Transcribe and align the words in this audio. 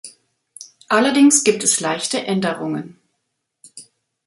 Allerdings 0.89 1.43
gibt 1.43 1.63
es 1.63 1.79
leichte 1.79 2.25
Änderungen. 2.25 2.97